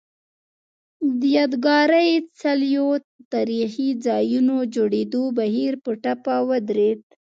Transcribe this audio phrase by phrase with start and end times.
[1.19, 2.09] د یادګاري
[2.39, 7.01] څلیو او تاریخي ځایونو جوړېدو بهیر په ټپه ودرېد